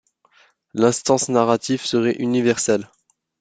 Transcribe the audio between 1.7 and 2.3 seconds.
serait